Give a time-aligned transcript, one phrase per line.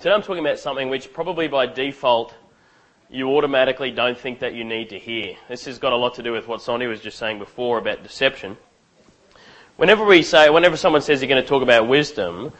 [0.00, 2.32] Today I'm talking about something which probably by default
[3.10, 5.34] you automatically don't think that you need to hear.
[5.48, 8.04] This has got a lot to do with what Sonia was just saying before about
[8.04, 8.56] deception.
[9.76, 12.52] Whenever we say, whenever someone says you're going to talk about wisdom,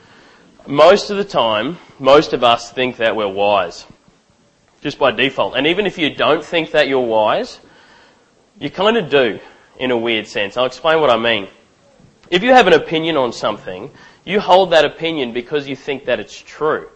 [0.67, 3.87] most of the time, most of us think that we're wise.
[4.81, 5.55] Just by default.
[5.55, 7.61] And even if you don't think that you're wise,
[8.59, 9.39] you kind of do
[9.79, 10.57] in a weird sense.
[10.57, 11.47] I'll explain what I mean.
[12.33, 13.93] If you have an opinion on something,
[14.25, 16.89] you hold that opinion because you think that it's true.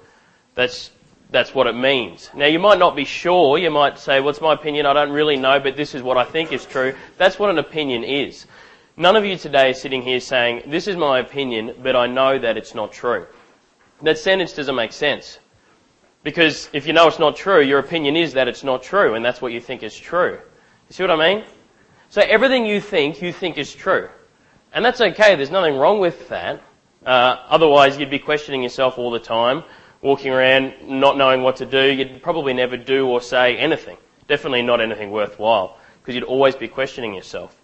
[0.55, 0.91] That's,
[1.31, 2.31] that's what it means.
[2.35, 4.87] Now you might not be sure, you might say, what's my opinion?
[4.87, 6.95] I don't really know, but this is what I think is true.
[7.17, 8.47] That's what an opinion is.
[8.97, 12.39] None of you today is sitting here saying, this is my opinion, but I know
[12.39, 13.27] that it's not true.
[14.03, 15.39] That sentence doesn't make sense.
[16.23, 19.25] Because if you know it's not true, your opinion is that it's not true, and
[19.25, 20.33] that's what you think is true.
[20.89, 21.45] You see what I mean?
[22.11, 24.09] So everything you think, you think is true.
[24.75, 26.63] And that's okay, there's nothing wrong with that.
[27.05, 29.65] Uh, otherwise, you'd be questioning yourself all the time
[30.03, 33.97] walking around not knowing what to do, you'd probably never do or say anything.
[34.27, 37.57] Definitely not anything worthwhile, because you'd always be questioning yourself.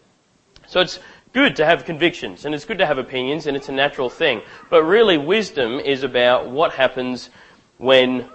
[0.66, 1.00] So it's
[1.32, 4.42] good to have convictions, and it's good to have opinions, and it's a natural thing.
[4.70, 7.30] But really, wisdom is about what happens
[7.76, 8.28] when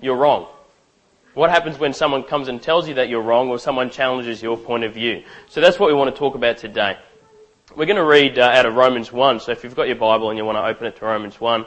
[0.00, 0.46] you're wrong.
[1.34, 4.56] What happens when someone comes and tells you that you're wrong, or someone challenges your
[4.56, 5.24] point of view.
[5.48, 6.98] So that's what we want to talk about today.
[7.74, 10.30] We're going to read uh, out of Romans 1, so if you've got your Bible
[10.30, 11.66] and you want to open it to Romans 1,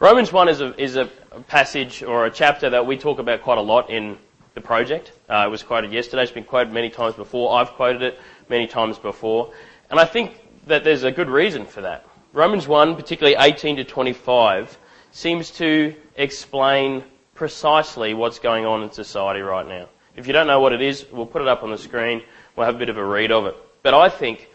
[0.00, 1.06] Romans 1 is a, is a
[1.48, 4.16] passage or a chapter that we talk about quite a lot in
[4.54, 5.10] the project.
[5.28, 6.22] Uh, it was quoted yesterday.
[6.22, 7.58] It's been quoted many times before.
[7.58, 9.52] I've quoted it many times before.
[9.90, 12.06] And I think that there's a good reason for that.
[12.32, 14.78] Romans 1, particularly 18 to 25,
[15.10, 17.02] seems to explain
[17.34, 19.88] precisely what's going on in society right now.
[20.14, 22.22] If you don't know what it is, we'll put it up on the screen.
[22.54, 23.56] We'll have a bit of a read of it.
[23.82, 24.48] But I think,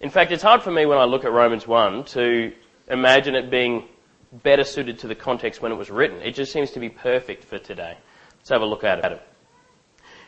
[0.00, 2.52] in fact, it's hard for me when I look at Romans 1 to
[2.88, 3.84] imagine it being
[4.32, 6.20] better suited to the context when it was written.
[6.20, 7.96] It just seems to be perfect for today.
[8.38, 9.22] Let's have a look at it.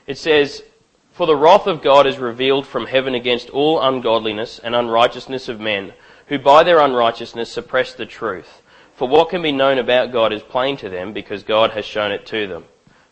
[0.07, 0.63] It says,
[1.13, 5.61] For the wrath of God is revealed from heaven against all ungodliness and unrighteousness of
[5.61, 5.93] men,
[6.27, 8.63] who by their unrighteousness suppress the truth.
[8.95, 12.13] For what can be known about God is plain to them, because God has shown
[12.13, 12.65] it to them.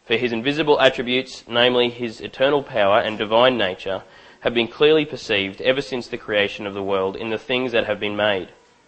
[0.04, 4.02] For his invisible attributes, namely his eternal power and divine nature,
[4.40, 7.86] have been clearly perceived ever since the creation of the world in the things that
[7.86, 8.48] have been made.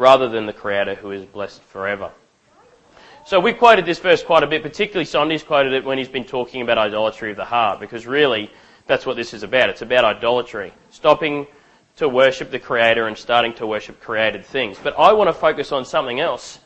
[0.00, 2.10] rather than the Creator who is blessed forever.
[3.26, 6.24] So we quoted this verse quite a bit, particularly Sondy's quoted it when he's been
[6.24, 8.50] talking about idolatry of the heart, because really
[8.86, 9.68] that's what this is about.
[9.68, 10.72] It's about idolatry.
[10.88, 11.46] Stopping
[11.96, 14.78] to worship the Creator and starting to worship created things.
[14.82, 16.60] But I want to focus on something else.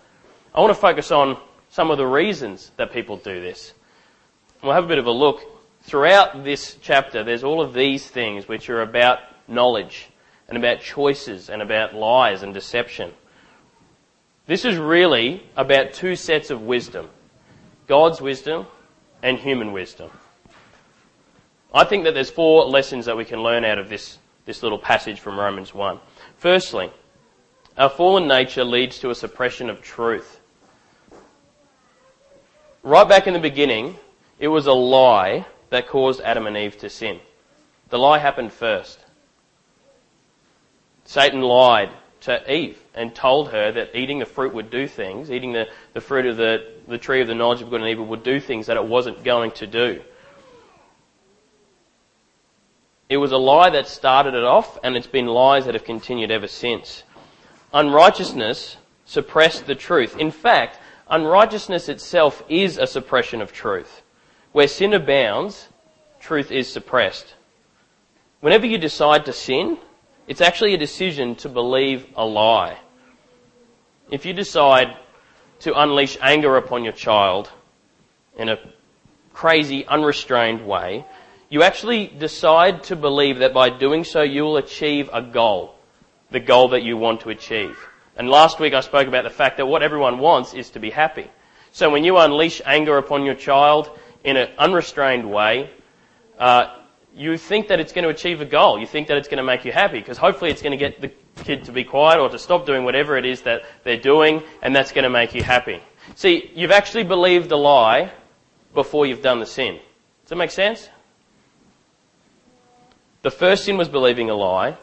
[0.54, 1.36] I want to focus on
[1.70, 3.74] some of the reasons that people do this.
[4.62, 5.40] We'll have a bit of a look.
[5.82, 9.18] Throughout this chapter, there's all of these things which are about
[9.48, 10.06] knowledge
[10.48, 13.12] and about choices and about lies and deception.
[14.46, 17.08] This is really about two sets of wisdom
[17.86, 18.66] God's wisdom
[19.22, 20.10] and human wisdom.
[21.72, 24.78] I think that there's four lessons that we can learn out of this, this little
[24.78, 25.98] passage from Romans 1.
[26.36, 26.90] Firstly,
[27.76, 30.40] our fallen nature leads to a suppression of truth.
[32.82, 33.98] Right back in the beginning,
[34.38, 37.18] it was a lie that caused Adam and Eve to sin.
[37.88, 39.00] The lie happened first.
[41.04, 41.90] Satan lied
[42.24, 46.00] to Eve and told her that eating the fruit would do things, eating the, the
[46.00, 48.66] fruit of the, the tree of the knowledge of good and evil would do things
[48.66, 50.02] that it wasn't going to do.
[53.08, 56.30] It was a lie that started it off, and it's been lies that have continued
[56.30, 57.02] ever since.
[57.72, 60.16] Unrighteousness suppressed the truth.
[60.18, 60.78] In fact,
[61.10, 64.02] unrighteousness itself is a suppression of truth.
[64.52, 65.68] Where sin abounds,
[66.20, 67.34] truth is suppressed.
[68.40, 69.76] Whenever you decide to sin,
[70.26, 72.78] it's actually a decision to believe a lie.
[74.10, 74.96] If you decide
[75.60, 77.50] to unleash anger upon your child
[78.36, 78.58] in a
[79.32, 81.04] crazy, unrestrained way,
[81.48, 85.74] you actually decide to believe that by doing so you will achieve a goal,
[86.30, 87.78] the goal that you want to achieve.
[88.16, 90.90] And last week I spoke about the fact that what everyone wants is to be
[90.90, 91.30] happy.
[91.72, 93.90] So when you unleash anger upon your child
[94.22, 95.70] in an unrestrained way,
[96.38, 96.76] uh,
[97.14, 98.78] you think that it's going to achieve a goal.
[98.78, 101.00] You think that it's going to make you happy because hopefully it's going to get
[101.00, 101.12] the
[101.44, 104.74] kid to be quiet or to stop doing whatever it is that they're doing and
[104.74, 105.80] that's going to make you happy.
[106.16, 108.12] See, you've actually believed the lie
[108.74, 109.74] before you've done the sin.
[110.24, 110.88] Does that make sense?
[113.22, 114.76] The first sin was believing a lie,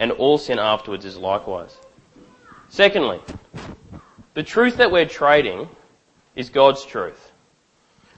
[0.00, 1.76] and all sin afterwards is likewise.
[2.68, 3.20] Secondly,
[4.34, 5.68] the truth that we're trading
[6.34, 7.29] is God's truth.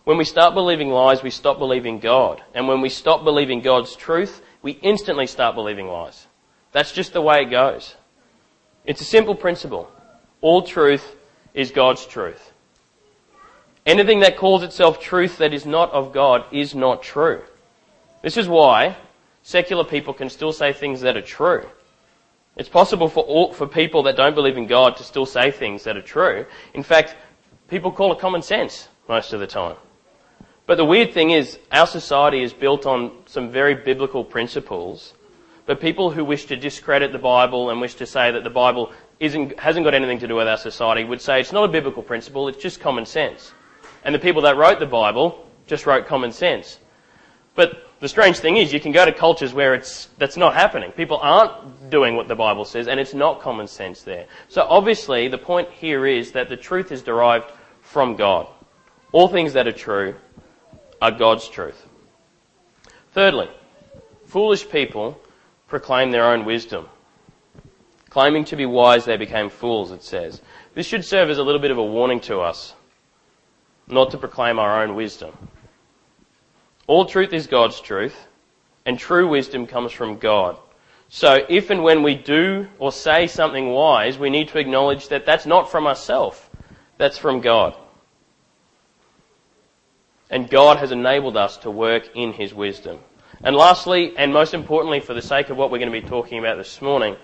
[0.04, 2.43] When we start believing lies, we stop believing God.
[2.54, 6.26] And when we stop believing God's truth, we instantly start believing lies.
[6.72, 7.94] That's just the way it goes.
[8.84, 9.90] It's a simple principle.
[10.40, 11.14] All truth
[11.54, 12.52] is God's truth.
[13.87, 17.43] Anything that calls itself truth that is not of God is not true.
[18.22, 18.96] This is why
[19.43, 21.66] secular people can still say things that are true.
[22.56, 25.84] It's possible for, all, for people that don't believe in God to still say things
[25.84, 26.46] that are true.
[26.75, 27.16] In fact,
[27.69, 29.76] people call it common sense most of the time.
[30.72, 35.12] But the weird thing is, our society is built on some very biblical principles,
[35.66, 38.90] but people who wish to discredit the Bible and wish to say that the Bible
[39.20, 42.02] isn't, hasn't got anything to do with our society would say it's not a biblical
[42.02, 43.52] principle, it's just common sense.
[44.02, 46.78] And the people that wrote the Bible just wrote common sense.
[47.54, 50.90] But the strange thing is, you can go to cultures where it's, that's not happening.
[50.92, 54.24] People aren't doing what the Bible says, and it's not common sense there.
[54.48, 57.52] So obviously, the point here is that the truth is derived
[57.82, 58.46] from God.
[59.12, 60.14] All things that are true
[61.02, 61.84] are God's truth.
[63.10, 63.50] Thirdly,
[64.26, 65.20] foolish people
[65.66, 66.87] proclaim their own wisdom.
[68.08, 70.40] Claiming to be wise, they became fools, it says.
[70.75, 72.75] This should serve as a little bit of a warning to us,
[73.88, 75.32] not to proclaim our own wisdom.
[76.87, 78.28] All truth is God's truth,
[78.87, 80.56] and true wisdom comes from God.
[81.08, 85.26] So if and when we do or say something wise, we need to acknowledge that
[85.26, 86.40] that's not from ourselves,
[86.96, 87.75] that's from God.
[90.32, 92.99] And God has enabled us to work in His wisdom.
[93.44, 96.38] And lastly, and most importantly for the sake of what we're going to be talking
[96.38, 97.17] about this morning,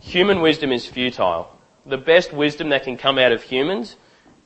[0.00, 1.54] human wisdom is futile.
[1.84, 3.96] The best wisdom that can come out of humans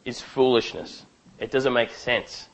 [0.05, 1.07] is foolishness.
[1.39, 2.49] It doesn't make sense.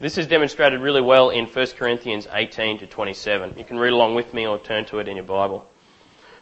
[0.00, 3.54] This is demonstrated really well in 1 Corinthians 18 to 27.
[3.58, 5.66] You can read along with me or turn to it in your Bible.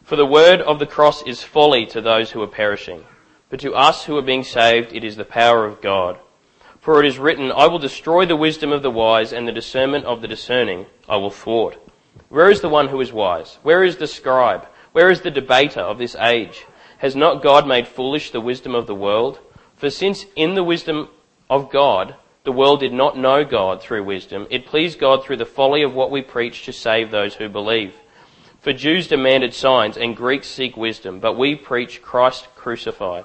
[0.05, 3.05] For the word of the cross is folly to those who are perishing,
[3.49, 6.19] but to us who are being saved it is the power of God.
[6.81, 10.07] For it is written, I will destroy the wisdom of the wise and the discernment
[10.07, 11.79] of the discerning I will thwart.
[12.29, 13.59] Where is the one who is wise?
[13.63, 14.67] Where is the scribe?
[14.93, 16.67] Where is the debater of this age?
[16.99, 19.39] Has not God made foolish the wisdom of the world?
[19.77, 21.09] For since in the wisdom
[21.49, 24.47] of God the world did not know God through wisdom.
[24.49, 27.95] It pleased God through the folly of what we preach to save those who believe.
[28.61, 33.25] For Jews demanded signs and Greeks seek wisdom, but we preach Christ crucified,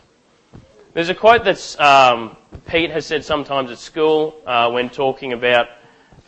[0.93, 2.35] There's a quote that um,
[2.67, 5.67] Pete has said sometimes at school uh, when talking about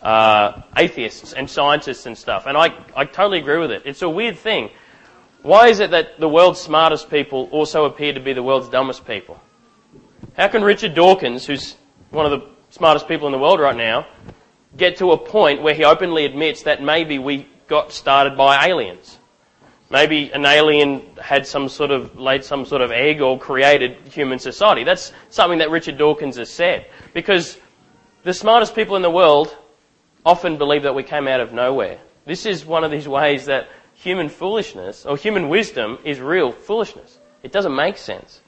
[0.01, 3.81] uh, atheists and scientists and stuff, and I, I totally agree with it.
[3.83, 4.69] It's a weird thing.
[5.41, 9.05] Why is it that the world's smartest people also appear to be the world's dumbest
[9.05, 9.37] people?
[10.37, 11.75] How can Richard Dawkins, who's
[12.11, 14.07] one of the smartest people in the world right now,
[14.77, 19.19] get to a point where he openly admits that maybe we got started by aliens.
[19.93, 24.39] Maybe an alien had some sort of, laid some sort of egg or created human
[24.39, 24.83] society.
[24.83, 26.87] That's something that Richard Dawkins has said.
[27.13, 27.59] Because
[28.23, 29.55] the smartest people in the world
[30.25, 31.99] often believe that we came out of nowhere.
[32.25, 37.19] This is one of these ways that human foolishness or human wisdom is real foolishness.
[37.43, 38.41] It doesn't make sense.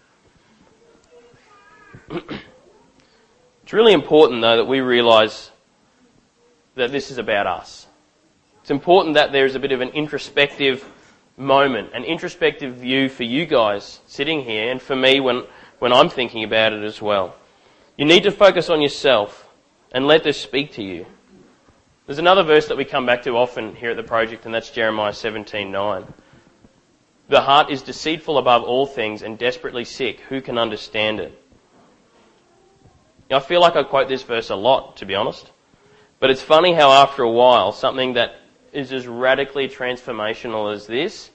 [3.64, 5.50] It's really important, though, that we realise
[6.76, 7.88] that this is about us.
[8.62, 10.88] It's important that there is a bit of an introspective
[11.38, 15.44] moment, an introspective view for you guys sitting here and for me when,
[15.80, 17.36] when I'm thinking about it as well.
[17.98, 19.48] You need to focus on yourself
[19.92, 21.06] and let this speak to you.
[22.06, 24.70] There's another verse that we come back to often here at the project and that's
[24.70, 26.14] Jeremiah 17:9.
[27.28, 30.20] The heart is deceitful above all things and desperately sick.
[30.30, 31.42] Who can understand it?
[33.32, 35.52] I feel like I quote this verse a lot, to be honest.
[36.20, 38.36] But it's funny how after a while, something that
[38.76, 41.32] is as radically transformational as this,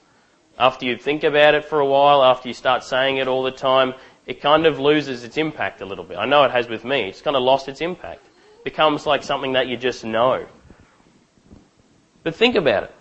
[0.57, 3.51] after you think about it for a while, after you start saying it all the
[3.51, 3.93] time,
[4.25, 6.17] it kind of loses its impact a little bit.
[6.17, 7.09] I know it has with me.
[7.09, 8.25] It's kind of lost its impact.
[8.57, 10.45] It becomes like something that you just know.
[12.23, 12.95] But think about it.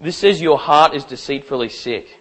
[0.00, 2.20] This says your heart is deceitfully sick.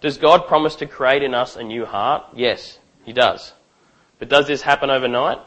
[0.00, 2.24] Does God promise to create in us a new heart?
[2.34, 3.52] Yes, He does.
[4.18, 5.38] But does this happen overnight?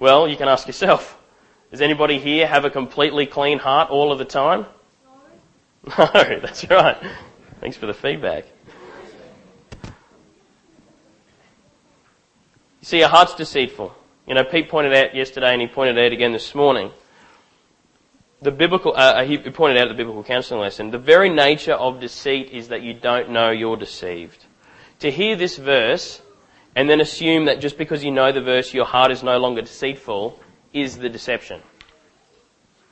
[0.00, 1.17] Well, you can ask yourself.
[1.70, 4.66] Does anybody here have a completely clean heart all of the time?
[5.86, 6.96] No, no that's right.
[7.60, 8.46] Thanks for the feedback.
[12.80, 13.94] You see, our heart's deceitful.
[14.26, 16.90] You know, Pete pointed out yesterday and he pointed out again this morning.
[18.40, 22.00] The biblical, uh, uh he pointed out the biblical counseling lesson, the very nature of
[22.00, 24.46] deceit is that you don't know you're deceived.
[25.00, 26.22] To hear this verse
[26.76, 29.62] and then assume that just because you know the verse, your heart is no longer
[29.62, 30.40] deceitful,
[30.72, 31.62] is the deception.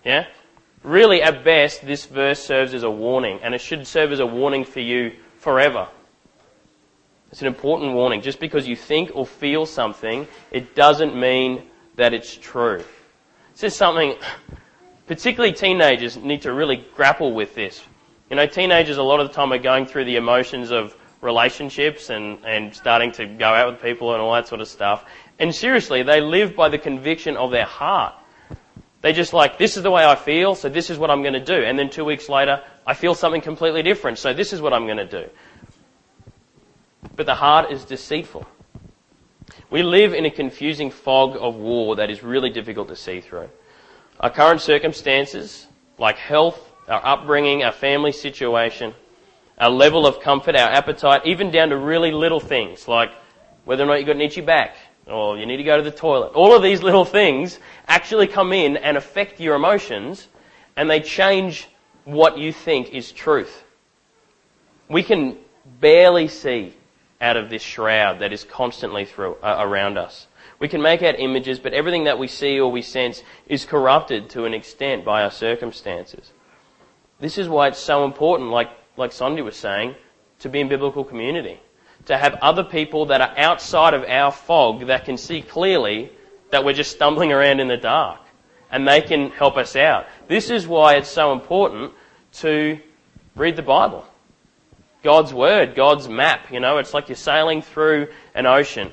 [0.04, 0.26] Yeah?
[0.83, 4.26] Really, at best, this verse serves as a warning, and it should serve as a
[4.26, 5.88] warning for you forever.
[7.33, 8.23] It's an important warning.
[8.23, 11.64] Just because you think or feel something, it doesn't mean
[11.97, 12.85] that it's true.
[13.52, 14.14] This is something,
[15.06, 17.83] particularly teenagers need to really grapple with this.
[18.30, 22.11] You know, teenagers a lot of the time are going through the emotions of relationships
[22.11, 25.04] and, and starting to go out with people and all that sort of stuff.
[25.38, 28.14] And seriously, they live by the conviction of their heart.
[29.02, 31.35] They just like, this is the way I feel, so this is what I'm going
[31.35, 31.55] to do.
[31.55, 34.87] And then two weeks later, I feel something completely different, so this is what I'm
[34.87, 35.28] going to do.
[37.14, 38.47] But the heart is deceitful.
[39.71, 43.49] We live in a confusing fog of war that is really difficult to see through.
[44.21, 45.66] Our current circumstances,
[45.99, 48.95] like health, our upbringing, our family situation,
[49.59, 53.11] our level of comfort, our appetite, even down to really little things like
[53.64, 55.90] whether or not you've got an itchy back or you need to go to the
[55.90, 56.32] toilet.
[56.32, 60.28] All of these little things actually come in and affect your emotions
[60.76, 61.68] and they change
[62.04, 63.64] what you think is truth.
[64.88, 65.38] We can
[65.80, 66.75] barely see
[67.20, 70.26] out of this shroud that is constantly through, uh, around us.
[70.58, 74.30] We can make out images, but everything that we see or we sense is corrupted
[74.30, 76.32] to an extent by our circumstances.
[77.18, 79.94] This is why it's so important, like, like Sondi was saying,
[80.40, 81.60] to be in biblical community.
[82.06, 86.10] To have other people that are outside of our fog that can see clearly
[86.50, 88.20] that we're just stumbling around in the dark.
[88.70, 90.06] And they can help us out.
[90.28, 91.92] This is why it's so important
[92.34, 92.80] to
[93.34, 94.04] read the Bible.
[95.02, 98.92] God's Word, God's map, you know, it's like you're sailing through an ocean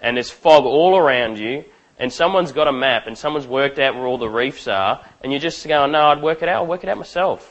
[0.00, 1.64] and there's fog all around you
[1.98, 5.32] and someone's got a map and someone's worked out where all the reefs are and
[5.32, 7.49] you're just going, no, I'd work it out, I'll work it out myself.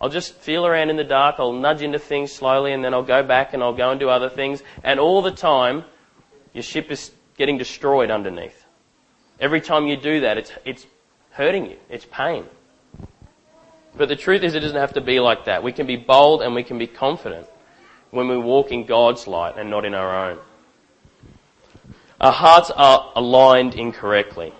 [0.00, 3.02] I'll just feel around in the dark, I'll nudge into things slowly and then I'll
[3.02, 5.84] go back and I'll go and do other things and all the time
[6.52, 8.64] your ship is getting destroyed underneath.
[9.40, 10.86] Every time you do that, it's, it's
[11.30, 11.76] hurting you.
[11.88, 12.44] It's pain.
[13.96, 15.62] But the truth is, it doesn't have to be like that.
[15.62, 17.46] We can be bold and we can be confident
[18.10, 20.38] when we walk in God's light and not in our own.
[22.20, 24.52] Our hearts are aligned incorrectly.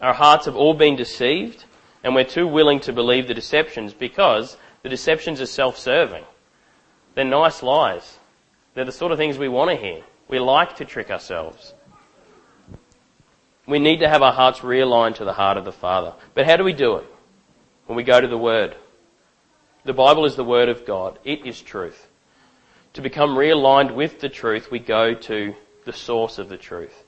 [0.00, 1.64] Our hearts have all been deceived
[2.04, 6.24] and we're too willing to believe the deceptions because the deceptions are self-serving.
[7.16, 8.18] They're nice lies.
[8.74, 10.02] They're the sort of things we want to hear.
[10.28, 11.74] We like to trick ourselves.
[13.66, 16.14] We need to have our hearts realigned to the heart of the Father.
[16.34, 17.06] But how do we do it?
[17.86, 18.76] when we go to the Word.
[19.84, 21.18] The Bible is the Word of God.
[21.24, 22.08] It is truth.
[22.94, 27.04] To become realigned with the truth, we go to the source of the truth.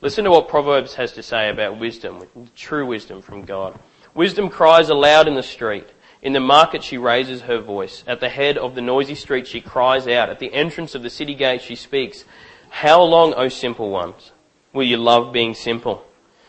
[0.00, 2.24] Listen to what Proverbs has to say about wisdom,
[2.54, 3.78] true wisdom from God.
[4.16, 5.86] Wisdom cries aloud in the street.
[6.22, 8.02] In the market she raises her voice.
[8.06, 10.30] At the head of the noisy street she cries out.
[10.30, 12.24] At the entrance of the city gate she speaks.
[12.70, 14.32] How long, O simple ones,
[14.72, 16.02] will you love being simple?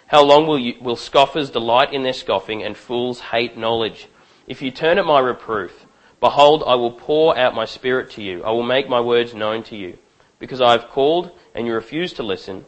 [0.07, 4.07] How long will, you, will scoffers delight in their scoffing and fools hate knowledge?
[4.47, 5.85] If you turn at my reproof,
[6.21, 8.45] behold, I will pour out my spirit to you.
[8.45, 9.97] I will make my words known to you.
[10.39, 12.63] Because I have called and you refuse to listen,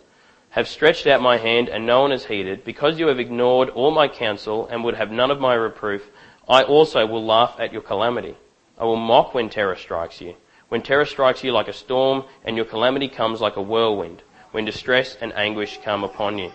[0.51, 3.91] have stretched out my hand and no one has heeded, because you have ignored all
[3.91, 6.09] my counsel and would have none of my reproof,
[6.47, 8.35] I also will laugh at your calamity.
[8.77, 10.35] I will mock when terror strikes you.
[10.69, 14.65] When terror strikes you like a storm and your calamity comes like a whirlwind, when
[14.65, 16.51] distress and anguish come upon you.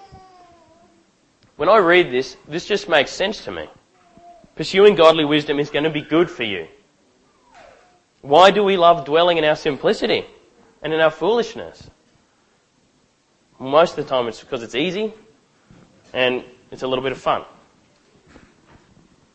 [1.57, 3.69] When I read this, this just makes sense to me.
[4.57, 6.67] Pursuing godly wisdom is going to be good for you.
[8.23, 10.25] Why do we love dwelling in our simplicity
[10.83, 11.91] and in our foolishness?
[13.59, 15.15] Most of the time it's because it's easy
[16.13, 17.45] and it's a little bit of fun.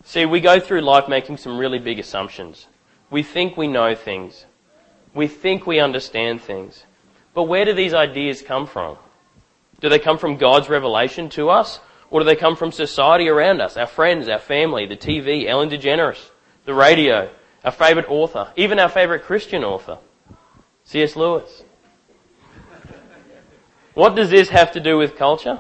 [0.04, 2.68] See, we go through life making some really big assumptions.
[3.10, 4.46] We think we know things.
[5.14, 6.84] We think we understand things.
[7.34, 8.98] But where do these ideas come from?
[9.82, 11.80] Do they come from God's revelation to us?
[12.12, 13.78] Or do they come from society around us?
[13.78, 16.32] Our friends, our family, the TV, Ellen DeGeneres,
[16.66, 17.30] the radio,
[17.64, 20.00] our favourite author, even our favourite Christian author,
[20.86, 21.16] C.S.
[21.16, 21.64] Lewis.
[24.00, 25.60] What does this have to do with culture?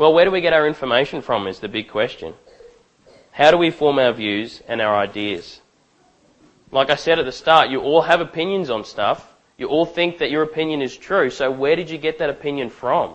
[0.00, 2.34] Well, where do we get our information from is the big question.
[3.30, 5.60] How do we form our views and our ideas?
[6.72, 9.32] Like I said at the start, you all have opinions on stuff.
[9.58, 11.30] You all think that your opinion is true.
[11.30, 13.14] So where did you get that opinion from?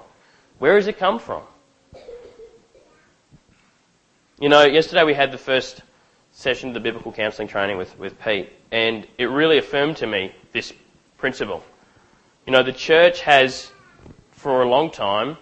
[0.59, 1.43] Where has it come from?
[4.39, 5.81] You know, yesterday we had the first
[6.31, 10.33] session of the biblical counselling training with, with Pete, and it really affirmed to me
[10.53, 10.71] this
[11.17, 11.65] principle.
[12.47, 13.69] You know, the church has,
[14.41, 15.38] for a long time,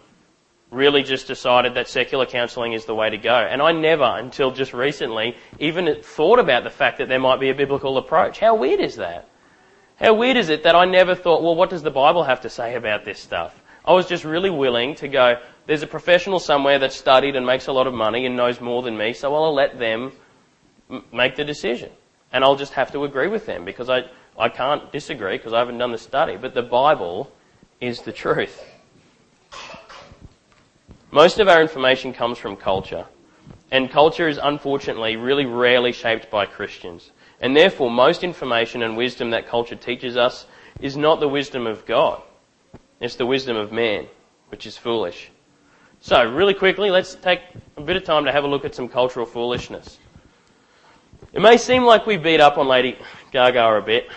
[0.72, 3.34] really just decided that secular counselling is the way to go.
[3.34, 7.50] And I never, until just recently, even thought about the fact that there might be
[7.50, 8.40] a biblical approach.
[8.40, 9.28] How weird is that?
[9.96, 12.50] How weird is it that I never thought, well, what does the Bible have to
[12.50, 13.60] say about this stuff?
[13.86, 17.68] I was just really willing to go, there's a professional somewhere that's studied and makes
[17.68, 20.12] a lot of money and knows more than me, so I'll let them
[21.12, 21.90] make the decision.
[22.32, 24.04] And I'll just have to agree with them because I,
[24.38, 26.38] I can't disagree because I haven't done the study.
[26.38, 27.32] But the Bible
[27.82, 28.64] is the truth.
[31.12, 33.06] Most of our information comes from culture.
[33.72, 37.12] And culture is unfortunately really rarely shaped by Christians.
[37.42, 40.46] And therefore, most information and wisdom that culture teaches us
[40.82, 42.22] is not the wisdom of God.
[43.00, 44.08] It's the wisdom of man,
[44.50, 45.30] which is foolish.
[46.02, 47.42] So, really quickly, let's take
[47.78, 50.00] a bit of time to have a look at some cultural foolishness.
[51.34, 52.98] It may seem like we beat up on Lady
[53.32, 54.10] Gaga a bit.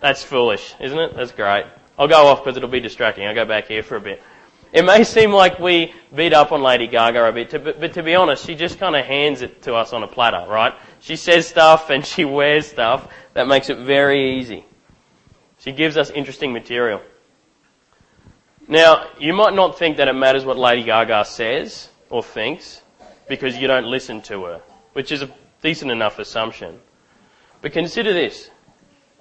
[0.00, 1.14] That's foolish, isn't it?
[1.14, 1.66] That's great.
[1.98, 3.26] I'll go off because it'll be distracting.
[3.26, 4.22] I'll go back here for a bit.
[4.72, 7.50] It may seem like we beat up on Lady Gaga a bit,
[7.80, 10.46] but to be honest, she just kind of hands it to us on a platter,
[10.48, 10.72] right?
[11.00, 14.64] She says stuff and she wears stuff that makes it very easy.
[15.58, 17.00] She gives us interesting material.
[18.68, 22.82] Now, you might not think that it matters what Lady Gaga says or thinks
[23.28, 24.60] because you don't listen to her,
[24.92, 25.30] which is a
[25.62, 26.78] decent enough assumption.
[27.60, 28.50] But consider this.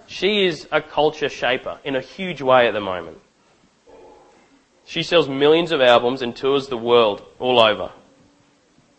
[0.06, 3.18] She is a culture shaper in a huge way at the moment.
[4.90, 7.92] She sells millions of albums and tours the world all over.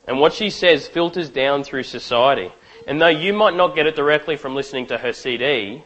[0.06, 2.52] And what she says filters down through society.
[2.86, 5.82] And though you might not get it directly from listening to her CD,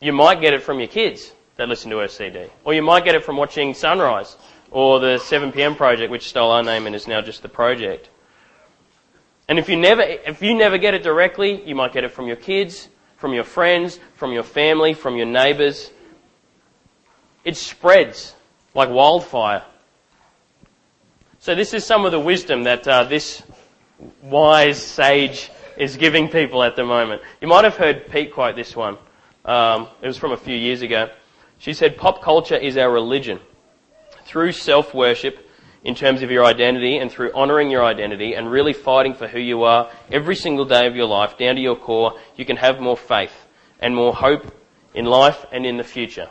[0.00, 2.46] you might get it from your kids that listen to her CD.
[2.64, 4.38] Or you might get it from watching Sunrise
[4.70, 8.08] or the 7pm project, which stole our name and is now just the project.
[9.48, 12.26] And if you never, if you never get it directly, you might get it from
[12.26, 15.90] your kids, from your friends, from your family, from your neighbours.
[17.44, 18.34] It spreads
[18.74, 19.64] like wildfire.
[21.38, 23.42] So this is some of the wisdom that uh, this
[24.22, 27.22] wise sage is giving people at the moment.
[27.40, 28.98] You might have heard Pete quote this one.
[29.44, 31.08] Um, it was from a few years ago.
[31.58, 33.40] She said, pop culture is our religion.
[34.24, 35.46] Through self-worship,
[35.82, 39.38] in terms of your identity and through honouring your identity and really fighting for who
[39.38, 42.80] you are every single day of your life, down to your core, you can have
[42.80, 43.32] more faith
[43.80, 44.54] and more hope
[44.94, 46.28] in life and in the future.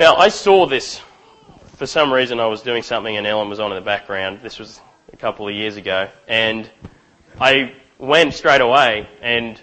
[0.00, 0.98] Now, I saw this.
[1.76, 4.40] For some reason, I was doing something and Ellen was on in the background.
[4.42, 4.80] This was
[5.12, 6.08] a couple of years ago.
[6.26, 6.70] And
[7.38, 9.60] I went straight away and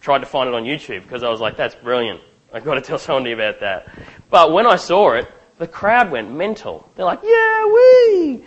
[0.00, 2.20] tried to find it on YouTube because I was like, that's brilliant.
[2.52, 3.88] I've got to tell somebody about that.
[4.30, 6.90] But when I saw it, the crowd went mental.
[6.96, 8.44] They're like, yeah, we,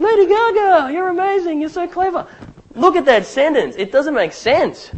[0.00, 2.26] Lady Gaga, you're amazing, you're so clever.
[2.74, 3.76] Look at that sentence.
[3.78, 4.90] It doesn't make sense.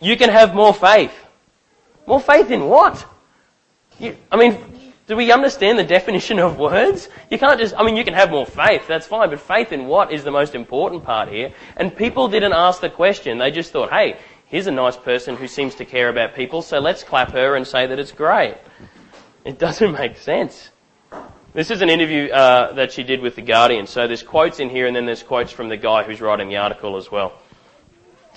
[0.00, 1.14] You can have more faith.
[2.08, 3.06] More faith in what?
[3.98, 4.58] You, I mean,
[5.06, 7.08] do we understand the definition of words?
[7.30, 9.86] You can't just, I mean, you can have more faith, that's fine, but faith in
[9.86, 11.52] what is the most important part here?
[11.76, 13.38] And people didn't ask the question.
[13.38, 16.78] They just thought, hey, here's a nice person who seems to care about people, so
[16.78, 18.56] let's clap her and say that it's great.
[19.44, 20.70] It doesn't make sense.
[21.54, 23.86] This is an interview uh, that she did with The Guardian.
[23.86, 26.58] So there's quotes in here and then there's quotes from the guy who's writing the
[26.58, 27.32] article as well.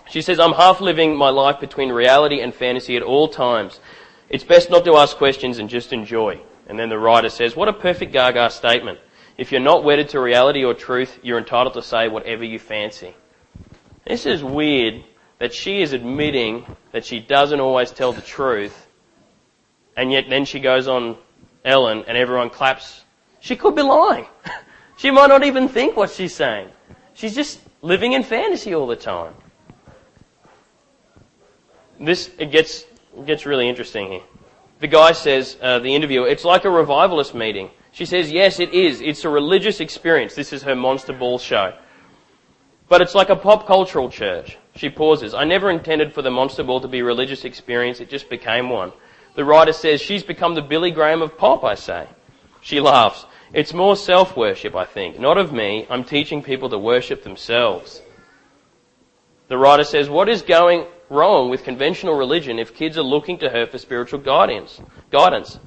[0.09, 3.79] She says, I'm half living my life between reality and fantasy at all times.
[4.29, 6.39] It's best not to ask questions and just enjoy.
[6.67, 8.99] And then the writer says, what a perfect gaga statement.
[9.37, 13.15] If you're not wedded to reality or truth, you're entitled to say whatever you fancy.
[14.05, 15.03] This is weird
[15.39, 18.87] that she is admitting that she doesn't always tell the truth,
[19.95, 21.17] and yet then she goes on
[21.63, 23.03] Ellen and everyone claps.
[23.39, 24.25] She could be lying.
[24.97, 26.69] she might not even think what she's saying.
[27.13, 29.33] She's just living in fantasy all the time.
[31.99, 32.85] This, it gets,
[33.17, 34.21] it gets really interesting here.
[34.79, 37.69] The guy says, uh, the interviewer, it's like a revivalist meeting.
[37.91, 39.01] She says, yes, it is.
[39.01, 40.35] It's a religious experience.
[40.35, 41.73] This is her monster ball show.
[42.87, 44.57] But it's like a pop cultural church.
[44.75, 45.33] She pauses.
[45.33, 47.99] I never intended for the Monster Ball to be a religious experience.
[47.99, 48.93] It just became one.
[49.35, 52.07] The writer says, she's become the Billy Graham of pop, I say.
[52.61, 53.25] She laughs.
[53.53, 55.19] It's more self-worship, I think.
[55.19, 55.85] Not of me.
[55.89, 58.01] I'm teaching people to worship themselves.
[59.49, 63.49] The writer says, what is going wrong with conventional religion if kids are looking to
[63.49, 64.81] her for spiritual guidance?
[65.11, 65.59] Guidance.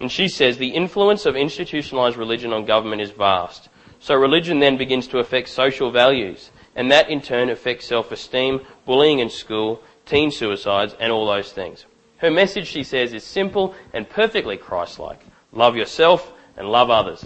[0.00, 3.68] And she says, the influence of institutionalized religion on government is vast.
[4.00, 9.18] So religion then begins to affect social values and that in turn affects self-esteem, bullying
[9.18, 11.84] in school, teen suicides, and all those things.
[12.16, 15.20] Her message, she says, is simple and perfectly Christ-like.
[15.52, 17.24] Love yourself and love others.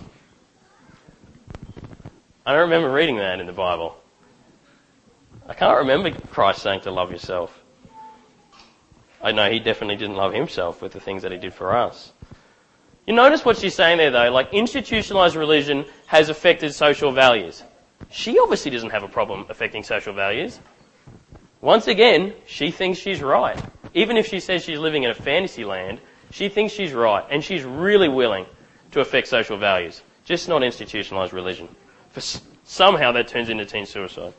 [2.44, 3.96] I don't remember reading that in the Bible.
[5.48, 7.62] I can't remember Christ saying to love yourself.
[9.22, 12.12] I know he definitely didn't love himself with the things that he did for us.
[13.06, 17.62] You notice what she's saying there though, like institutionalized religion has affected social values.
[18.10, 20.58] She obviously doesn't have a problem affecting social values.
[21.60, 23.60] Once again, she thinks she's right.
[23.94, 27.42] Even if she says she's living in a fantasy land, she thinks she's right and
[27.42, 28.46] she's really willing
[28.90, 30.02] to affect social values.
[30.24, 31.68] Just not institutionalized religion.
[32.10, 32.20] For
[32.64, 34.34] somehow that turns into teen suicide.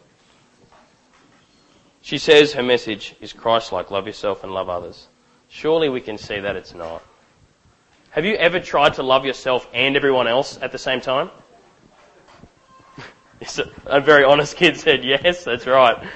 [2.08, 5.10] She says her message is Christ-like, love yourself and love others.
[5.50, 7.04] Surely we can see that it's not.
[8.12, 11.30] Have you ever tried to love yourself and everyone else at the same time?
[13.86, 16.08] a very honest kid said yes, that's right.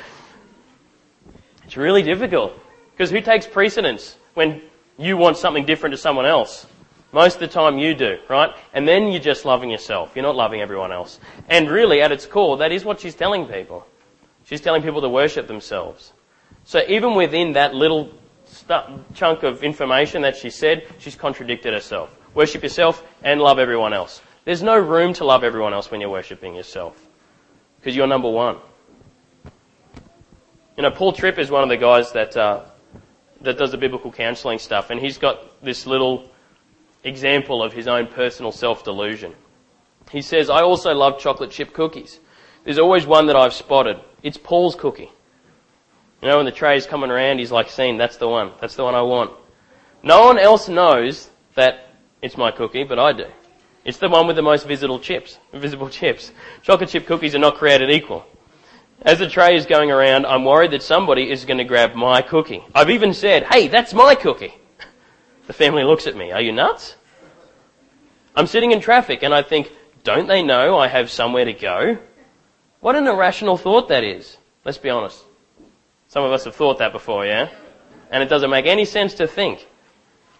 [1.65, 2.53] It's really difficult.
[2.91, 4.61] Because who takes precedence when
[4.97, 6.67] you want something different to someone else?
[7.11, 8.51] Most of the time you do, right?
[8.73, 10.13] And then you're just loving yourself.
[10.15, 11.19] You're not loving everyone else.
[11.49, 13.85] And really, at its core, that is what she's telling people.
[14.51, 16.11] She's telling people to worship themselves.
[16.65, 18.11] So even within that little
[19.13, 22.13] chunk of information that she said, she's contradicted herself.
[22.33, 24.21] Worship yourself and love everyone else.
[24.43, 27.07] There's no room to love everyone else when you're worshipping yourself.
[27.79, 28.57] Because you're number one.
[30.75, 32.65] You know, Paul Tripp is one of the guys that, uh,
[33.39, 36.29] that does the biblical counseling stuff, and he's got this little
[37.05, 39.33] example of his own personal self-delusion.
[40.11, 42.19] He says, I also love chocolate chip cookies.
[42.65, 43.97] There's always one that I've spotted.
[44.23, 45.11] It's Paul's cookie.
[46.21, 48.51] You know, when the tray's coming around, he's like saying, that's the one.
[48.61, 49.31] That's the one I want.
[50.03, 51.89] No one else knows that
[52.21, 53.25] it's my cookie, but I do.
[53.83, 56.31] It's the one with the most visible chips, visible chips.
[56.61, 58.25] Chocolate chip cookies are not created equal.
[59.01, 62.21] As the tray is going around, I'm worried that somebody is going to grab my
[62.21, 62.63] cookie.
[62.75, 64.53] I've even said, hey, that's my cookie.
[65.47, 66.31] The family looks at me.
[66.31, 66.95] Are you nuts?
[68.35, 69.69] I'm sitting in traffic and I think,
[70.03, 71.97] don't they know I have somewhere to go?
[72.81, 74.37] What an irrational thought that is.
[74.65, 75.23] Let's be honest.
[76.07, 77.49] Some of us have thought that before, yeah?
[78.09, 79.65] And it doesn't make any sense to think.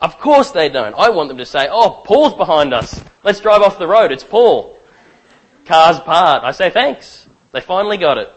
[0.01, 0.95] Of course they don't.
[0.97, 2.99] I want them to say, oh, Paul's behind us.
[3.23, 4.11] Let's drive off the road.
[4.11, 4.77] It's Paul.
[5.65, 6.43] Cars part.
[6.43, 7.27] I say thanks.
[7.51, 8.29] They finally got it.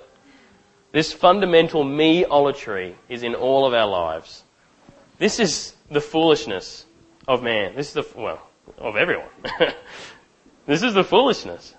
[0.93, 4.45] This fundamental me-olatry is in all of our lives.
[5.19, 6.85] This is the foolishness
[7.27, 7.75] of man.
[7.75, 8.47] This is the, well,
[8.79, 9.29] of everyone.
[10.67, 11.74] this is the foolishness.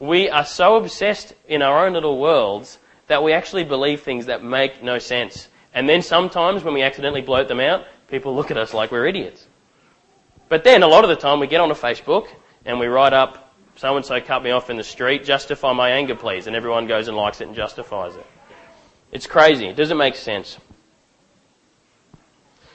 [0.00, 4.44] We are so obsessed in our own little worlds that we actually believe things that
[4.44, 5.48] make no sense.
[5.74, 9.06] And then sometimes when we accidentally blurt them out, people look at us like we're
[9.06, 9.46] idiots.
[10.48, 12.28] But then a lot of the time we get on a Facebook
[12.64, 15.90] and we write up so and so cut me off in the street, justify my
[15.90, 16.46] anger, please.
[16.46, 18.26] And everyone goes and likes it and justifies it.
[19.12, 19.66] It's crazy.
[19.66, 20.58] It doesn't make sense.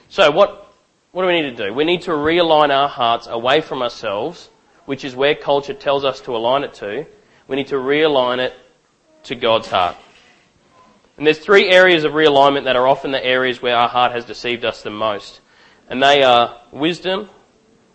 [0.08, 0.72] So what,
[1.12, 1.74] what do we need to do?
[1.74, 4.48] We need to realign our hearts away from ourselves,
[4.86, 7.06] which is where culture tells us to align it to.
[7.48, 8.54] We need to realign it
[9.24, 9.96] to God's heart.
[11.16, 14.24] And there's three areas of realignment that are often the areas where our heart has
[14.24, 15.40] deceived us the most.
[15.88, 17.30] And they are wisdom,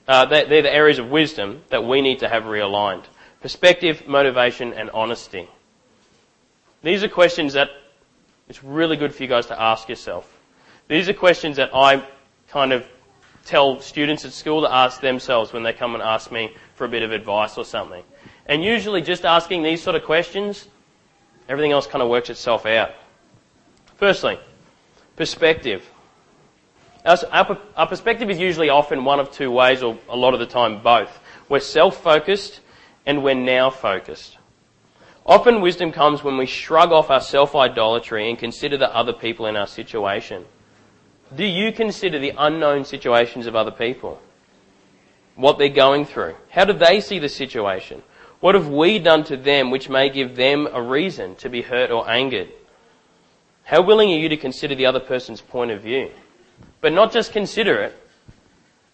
[0.07, 3.03] uh, they're, they're the areas of wisdom that we need to have realigned.
[3.41, 5.49] Perspective, motivation, and honesty.
[6.81, 7.69] These are questions that
[8.47, 10.31] it's really good for you guys to ask yourself.
[10.87, 12.07] These are questions that I
[12.49, 12.85] kind of
[13.45, 16.89] tell students at school to ask themselves when they come and ask me for a
[16.89, 18.03] bit of advice or something.
[18.45, 20.67] And usually just asking these sort of questions,
[21.47, 22.91] everything else kind of works itself out.
[23.97, 24.39] Firstly,
[25.15, 25.89] perspective.
[27.05, 27.17] Our,
[27.75, 30.81] our perspective is usually often one of two ways, or a lot of the time
[30.81, 31.19] both.
[31.47, 32.59] We're self-focused
[33.05, 34.37] and we're now-focused.
[35.25, 39.55] Often wisdom comes when we shrug off our self-idolatry and consider the other people in
[39.55, 40.45] our situation.
[41.35, 44.21] Do you consider the unknown situations of other people?
[45.35, 46.35] What they're going through?
[46.49, 48.01] How do they see the situation?
[48.39, 51.91] What have we done to them which may give them a reason to be hurt
[51.91, 52.49] or angered?
[53.63, 56.09] How willing are you to consider the other person's point of view?
[56.81, 57.95] But not just consider it,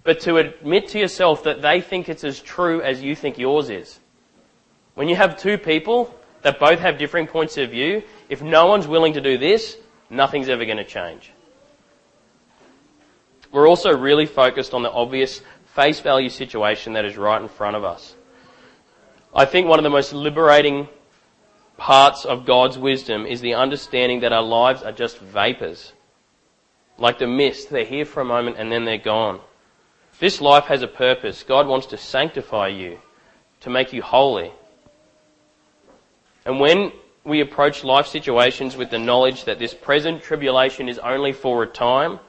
[0.04, 3.70] but to admit to yourself that they think it's as true as you think yours
[3.70, 4.00] is.
[4.96, 8.88] When you have two people that both have differing points of view, if no one's
[8.88, 9.78] willing to do this,
[10.10, 11.32] nothing's ever going to change.
[13.56, 15.42] We're also really focused on the obvious
[15.76, 18.14] face value situation that is right in front of us.
[19.34, 20.90] I think one of the most liberating
[21.78, 25.94] parts of God's wisdom is the understanding that our lives are just vapors.
[26.98, 29.40] Like the mist, they're here for a moment and then they're gone.
[30.20, 31.44] This life has a purpose.
[31.44, 33.00] God wants to sanctify you,
[33.62, 34.52] to make you holy.
[36.46, 36.92] And when
[37.24, 41.68] we approach life situations with the knowledge that this present tribulation is only for a
[41.68, 42.20] time,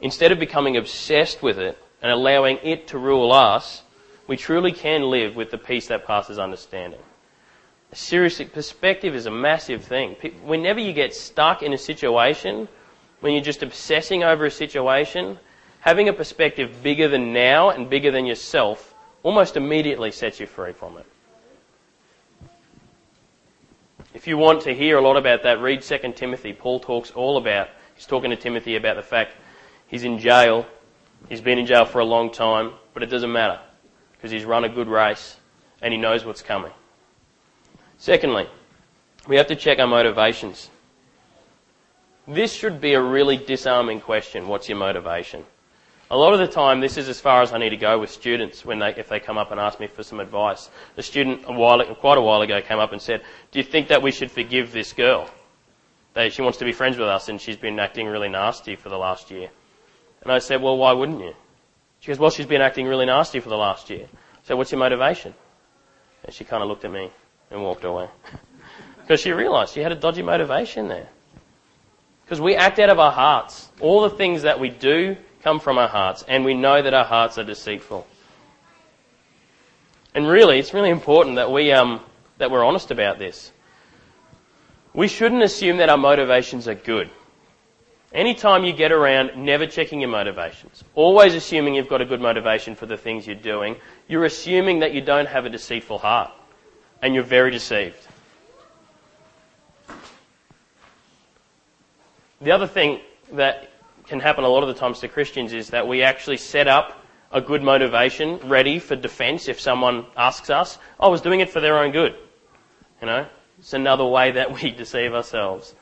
[0.00, 3.82] instead of becoming obsessed with it and allowing it to rule us,
[4.26, 7.00] we truly can live with the peace that passes understanding.
[7.92, 10.14] Seriously, perspective is a massive thing.
[10.44, 12.68] Whenever you get stuck in a situation,
[13.20, 15.38] when you're just obsessing over a situation,
[15.80, 20.72] having a perspective bigger than now and bigger than yourself almost immediately sets you free
[20.72, 21.06] from it.
[24.14, 26.52] If you want to hear a lot about that, read 2 Timothy.
[26.52, 29.32] Paul talks all about, he's talking to Timothy about the fact
[29.88, 30.66] he's in jail,
[31.28, 33.58] he's been in jail for a long time, but it doesn't matter
[34.12, 35.36] because he's run a good race
[35.82, 36.72] and he knows what's coming.
[37.98, 38.48] Secondly,
[39.26, 40.70] we have to check our motivations.
[42.26, 44.48] This should be a really disarming question.
[44.48, 45.44] What's your motivation?
[46.10, 48.10] A lot of the time, this is as far as I need to go with
[48.10, 50.70] students when they, if they come up and ask me for some advice.
[50.96, 53.88] A student a while, quite a while ago came up and said, "Do you think
[53.88, 55.28] that we should forgive this girl?
[56.30, 58.98] She wants to be friends with us and she's been acting really nasty for the
[58.98, 59.50] last year."
[60.22, 61.34] And I said, "Well, why wouldn't you?"
[62.00, 64.08] She goes, "Well, she's been acting really nasty for the last year."
[64.44, 65.34] So, what's your motivation?
[66.24, 67.10] And she kind of looked at me
[67.50, 68.08] and walked away
[69.00, 71.08] because she realised she had a dodgy motivation there.
[72.24, 73.70] Because we act out of our hearts.
[73.80, 77.04] All the things that we do come from our hearts, and we know that our
[77.04, 78.06] hearts are deceitful.
[80.14, 82.00] And really, it's really important that we um,
[82.38, 83.52] that we're honest about this.
[84.94, 87.10] We shouldn't assume that our motivations are good.
[88.12, 92.74] Anytime you get around never checking your motivations, always assuming you've got a good motivation
[92.74, 93.76] for the things you're doing,
[94.08, 96.30] you're assuming that you don't have a deceitful heart.
[97.02, 98.08] And you're very deceived.
[102.40, 103.00] The other thing
[103.32, 103.70] that
[104.06, 107.04] can happen a lot of the times to Christians is that we actually set up
[107.30, 111.60] a good motivation ready for defense if someone asks us, I was doing it for
[111.60, 112.16] their own good.
[113.00, 113.26] You know,
[113.58, 115.74] it's another way that we deceive ourselves.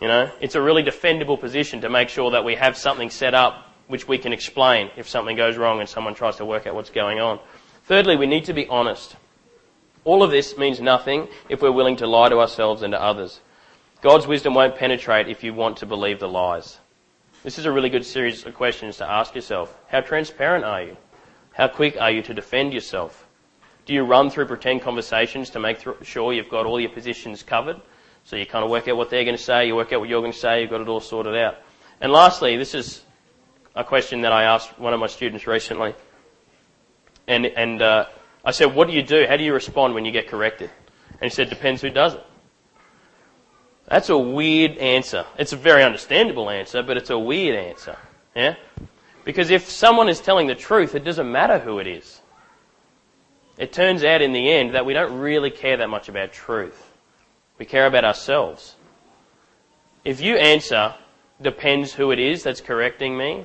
[0.00, 3.34] You know, it's a really defendable position to make sure that we have something set
[3.34, 6.74] up which we can explain if something goes wrong and someone tries to work out
[6.74, 7.40] what's going on.
[7.84, 9.16] Thirdly, we need to be honest.
[10.04, 13.40] All of this means nothing if we're willing to lie to ourselves and to others.
[14.00, 16.78] God's wisdom won't penetrate if you want to believe the lies.
[17.42, 19.76] This is a really good series of questions to ask yourself.
[19.88, 20.96] How transparent are you?
[21.52, 23.26] How quick are you to defend yourself?
[23.84, 27.80] Do you run through pretend conversations to make sure you've got all your positions covered?
[28.30, 30.08] So you kind of work out what they're going to say, you work out what
[30.08, 31.56] you're going to say, you've got it all sorted out.
[32.00, 33.02] And lastly, this is
[33.74, 35.96] a question that I asked one of my students recently.
[37.26, 38.06] And, and uh,
[38.44, 39.26] I said, what do you do?
[39.28, 40.70] How do you respond when you get corrected?
[41.20, 42.24] And he said, depends who does it.
[43.88, 45.26] That's a weird answer.
[45.36, 47.96] It's a very understandable answer, but it's a weird answer.
[48.36, 48.54] Yeah?
[49.24, 52.20] Because if someone is telling the truth, it doesn't matter who it is.
[53.58, 56.89] It turns out in the end that we don't really care that much about truth.
[57.60, 58.74] We care about ourselves.
[60.02, 60.94] If you answer,
[61.42, 63.44] depends who it is that's correcting me,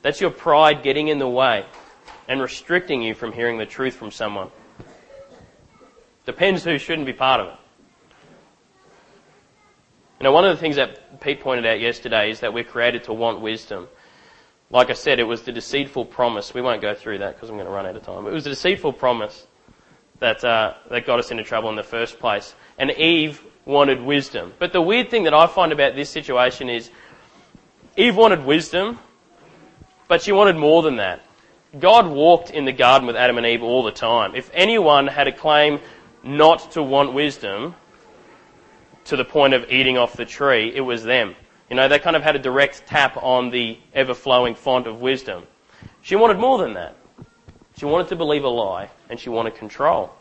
[0.00, 1.66] that's your pride getting in the way
[2.26, 4.50] and restricting you from hearing the truth from someone.
[6.24, 7.58] Depends who shouldn't be part of it.
[10.20, 13.04] You know, one of the things that Pete pointed out yesterday is that we're created
[13.04, 13.88] to want wisdom.
[14.70, 16.54] Like I said, it was the deceitful promise.
[16.54, 18.26] We won't go through that because I'm going to run out of time.
[18.26, 19.46] It was the deceitful promise
[20.24, 22.54] that, uh, that got us into trouble in the first place.
[22.78, 24.54] And Eve wanted wisdom.
[24.58, 26.90] But the weird thing that I find about this situation is
[27.98, 28.98] Eve wanted wisdom,
[30.08, 31.20] but she wanted more than that.
[31.78, 34.34] God walked in the garden with Adam and Eve all the time.
[34.34, 35.78] If anyone had a claim
[36.22, 37.74] not to want wisdom,
[39.04, 41.34] to the point of eating off the tree, it was them.
[41.68, 45.02] You know, they kind of had a direct tap on the ever flowing font of
[45.02, 45.44] wisdom.
[46.00, 46.96] She wanted more than that.
[47.76, 50.12] She wanted to believe a lie and she wanted control.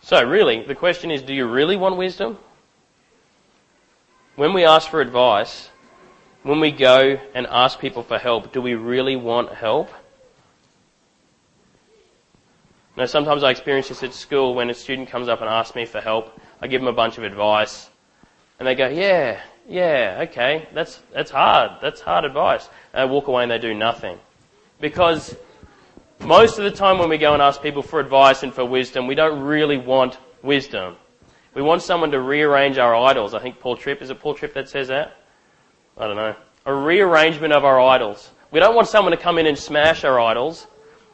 [0.00, 2.38] So, really, the question is do you really want wisdom?
[4.36, 5.68] When we ask for advice,
[6.44, 9.90] when we go and ask people for help, do we really want help?
[12.96, 15.84] Now, sometimes I experience this at school when a student comes up and asks me
[15.84, 17.90] for help I give them a bunch of advice,
[18.58, 21.72] and they go, "Yeah, yeah, okay, that's that's hard.
[21.82, 24.18] That's hard advice." And they walk away and they do nothing,
[24.80, 25.36] because
[26.24, 29.06] most of the time when we go and ask people for advice and for wisdom,
[29.06, 30.96] we don't really want wisdom.
[31.54, 33.34] We want someone to rearrange our idols.
[33.34, 35.16] I think Paul Tripp is it Paul Tripp that says that?
[35.98, 36.34] I don't know.
[36.64, 38.30] A rearrangement of our idols.
[38.50, 40.66] We don't want someone to come in and smash our idols.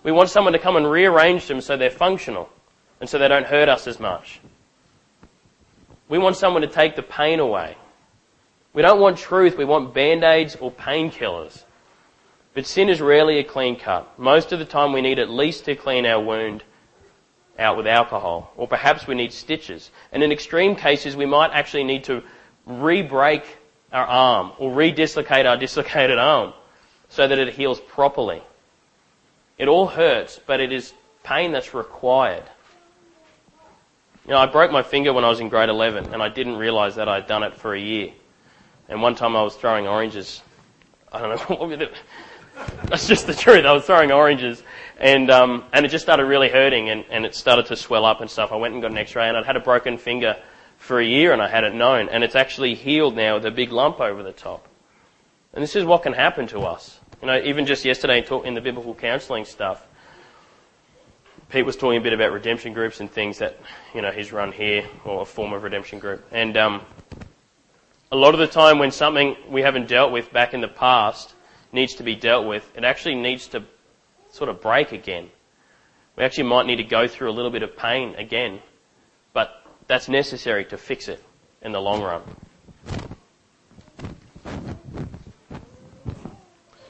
[0.03, 2.49] We want someone to come and rearrange them so they're functional
[3.01, 4.41] and so they don't hurt us as much.
[6.09, 7.77] We want someone to take the pain away.
[8.73, 11.65] We don't want truth, we want band aids or painkillers.
[12.55, 14.19] But sin is rarely a clean cut.
[14.19, 16.65] Most of the time, we need at least to clean our wound
[17.59, 19.91] out with alcohol, or perhaps we need stitches.
[20.13, 22.23] And in extreme cases, we might actually need to
[22.67, 23.45] re break
[23.93, 26.53] our arm or re dislocate our dislocated arm
[27.09, 28.43] so that it heals properly.
[29.57, 30.93] It all hurts, but it is
[31.25, 32.45] pain that's required.
[34.25, 36.57] You know, I broke my finger when I was in grade 11 and I didn't
[36.57, 38.13] realise that I'd done it for a year.
[38.89, 40.43] And one time I was throwing oranges.
[41.11, 41.91] I don't know what
[42.85, 43.65] That's just the truth.
[43.65, 44.63] I was throwing oranges
[44.99, 48.21] and, um, and it just started really hurting and, and it started to swell up
[48.21, 48.53] and stuff.
[48.53, 50.37] I went and got an x-ray and I'd had a broken finger
[50.79, 53.73] for a year and I hadn't known and it's actually healed now with a big
[53.73, 54.67] lump over the top.
[55.53, 57.01] And this is what can happen to us.
[57.21, 59.85] You know, even just yesterday in the biblical counselling stuff,
[61.49, 63.59] Pete was talking a bit about redemption groups and things that,
[63.95, 66.23] you know, he's run here, or a form of redemption group.
[66.31, 66.83] And um,
[68.13, 71.35] a lot of the time when something we haven't dealt with back in the past
[71.73, 73.65] needs to be dealt with, it actually needs to
[74.31, 75.31] sort of break again.
[76.17, 78.61] We actually might need to go through a little bit of pain again,
[79.33, 81.23] but that's necessary to fix it
[81.63, 82.23] in the long run.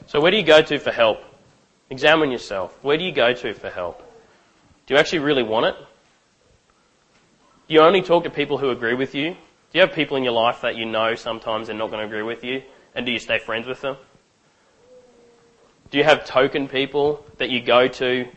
[0.07, 1.19] So where do you go to for help?
[1.91, 2.77] Examine yourself.
[2.81, 3.99] Where do you go to for help?
[4.87, 5.75] Do you actually really want it?
[7.67, 9.31] Do you only talk to people who agree with you?
[9.31, 12.07] Do you have people in your life that you know sometimes they're not going to
[12.07, 12.63] agree with you?
[12.95, 13.97] And do you stay friends with them?
[15.91, 18.27] Do you have token people that you go to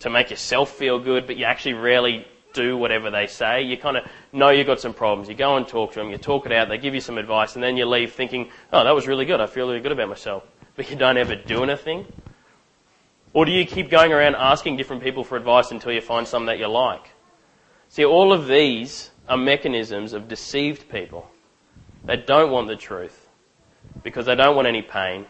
[0.00, 3.62] to make yourself feel good, but you actually rarely do whatever they say?
[3.62, 5.28] You kind of know you've got some problems.
[5.28, 7.54] You go and talk to them, you talk it out, they give you some advice,
[7.54, 9.40] and then you leave thinking, oh, that was really good.
[9.40, 10.44] I feel really good about myself
[10.76, 12.06] but you don't ever do anything?
[13.32, 16.46] Or do you keep going around asking different people for advice until you find some
[16.46, 17.10] that you like?
[17.88, 21.28] See, all of these are mechanisms of deceived people.
[22.04, 23.28] They don't want the truth
[24.02, 25.26] because they don't want any pain.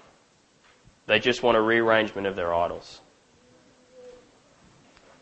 [1.07, 3.01] They just want a rearrangement of their idols.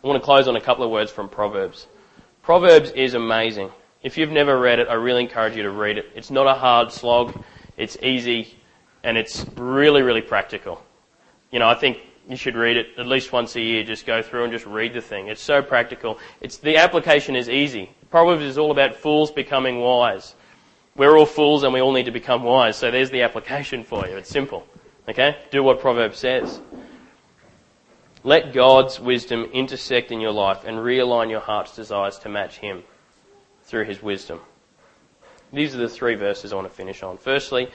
[0.03, 1.87] I want to close on a couple of words from Proverbs.
[2.43, 3.71] Proverbs is amazing.
[4.03, 6.07] If you've never read it, I really encourage you to read it.
[6.15, 7.41] It's not a hard slog.
[7.77, 8.57] It's easy
[9.05, 10.83] and it's really, really practical.
[11.51, 13.85] You know, I think you should read it at least once a year.
[13.85, 15.29] Just go through and just read the thing.
[15.29, 16.19] It's so practical.
[16.41, 17.91] It's the application is easy.
[18.11, 20.35] Proverbs is all about fools becoming wise.
[20.97, 22.77] We're all fools and we all need to become wise.
[22.77, 24.17] So there's the application for you.
[24.17, 24.67] It's simple.
[25.09, 25.37] Okay?
[25.51, 26.61] Do what Proverbs says.
[28.25, 32.85] Let God's wisdom intersect in your life and realign your heart's desires to match Him
[33.65, 34.41] through His wisdom.
[35.53, 37.19] These are the three verses I want to finish on.
[37.19, 37.69] Firstly,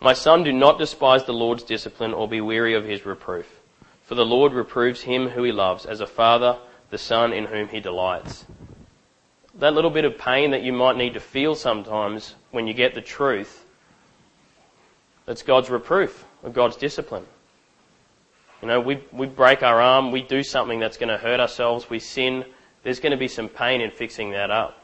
[0.00, 3.60] my son, do not despise the Lord's discipline or be weary of his reproof.
[4.02, 6.58] For the Lord reproves him who he loves, as a father
[6.90, 8.44] the son in whom he delights.
[9.54, 12.94] That little bit of pain that you might need to feel sometimes when you get
[12.94, 13.64] the truth,
[15.24, 17.24] that's God's reproof of God's discipline.
[18.62, 21.90] You know, we, we break our arm, we do something that's going to hurt ourselves,
[21.90, 22.44] we sin,
[22.82, 24.82] there's going to be some pain in fixing that up.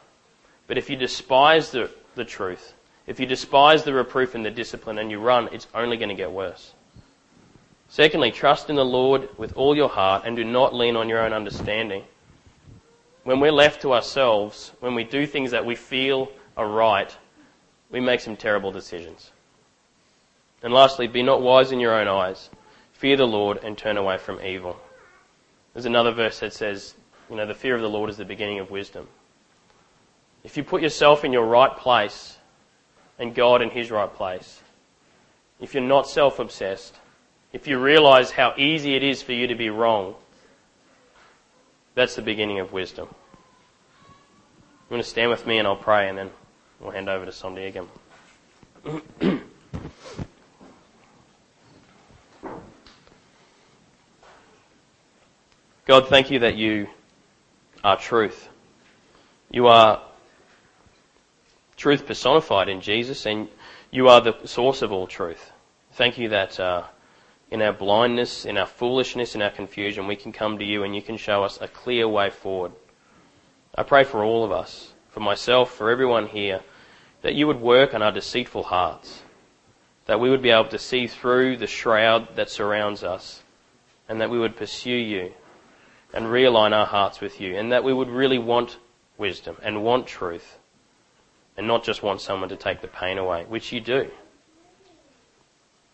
[0.66, 2.74] But if you despise the, the truth,
[3.06, 6.14] if you despise the reproof and the discipline and you run, it's only going to
[6.14, 6.74] get worse.
[7.88, 11.20] Secondly, trust in the Lord with all your heart and do not lean on your
[11.20, 12.04] own understanding.
[13.24, 17.14] When we're left to ourselves, when we do things that we feel are right,
[17.90, 19.31] we make some terrible decisions.
[20.62, 22.50] And lastly, be not wise in your own eyes.
[22.92, 24.76] Fear the Lord and turn away from evil.
[25.74, 26.94] There's another verse that says,
[27.28, 29.08] you know, the fear of the Lord is the beginning of wisdom.
[30.44, 32.36] If you put yourself in your right place,
[33.22, 34.60] and God in His right place.
[35.60, 36.96] If you're not self obsessed,
[37.52, 40.16] if you realize how easy it is for you to be wrong,
[41.94, 43.08] that's the beginning of wisdom.
[43.10, 46.30] You want to stand with me and I'll pray and then
[46.80, 47.88] we'll hand over to Sondi again.
[55.92, 56.88] God, thank you that you
[57.84, 58.48] are truth.
[59.50, 60.00] You are
[61.76, 63.46] truth personified in Jesus, and
[63.90, 65.52] you are the source of all truth.
[65.92, 66.84] Thank you that uh,
[67.50, 70.96] in our blindness, in our foolishness, in our confusion, we can come to you and
[70.96, 72.72] you can show us a clear way forward.
[73.74, 76.62] I pray for all of us, for myself, for everyone here,
[77.20, 79.20] that you would work on our deceitful hearts,
[80.06, 83.42] that we would be able to see through the shroud that surrounds us,
[84.08, 85.34] and that we would pursue you
[86.12, 88.76] and realign our hearts with you, and that we would really want
[89.18, 90.58] wisdom and want truth
[91.56, 94.10] and not just want someone to take the pain away, which you do.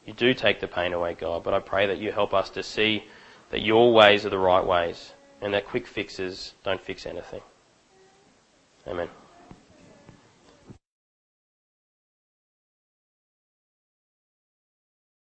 [0.07, 2.63] You do take the pain away, God, but I pray that you help us to
[2.63, 3.05] see
[3.51, 7.43] that your ways are the right ways and that quick fixes don't fix anything.
[8.87, 9.09] Amen.